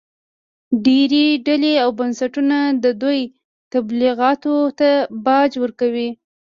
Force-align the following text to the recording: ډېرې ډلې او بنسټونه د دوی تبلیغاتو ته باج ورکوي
ډېرې 0.85 1.25
ډلې 1.47 1.73
او 1.83 1.89
بنسټونه 1.99 2.57
د 2.83 2.85
دوی 3.01 3.21
تبلیغاتو 3.73 4.55
ته 4.79 4.89
باج 5.25 5.51
ورکوي 5.63 6.09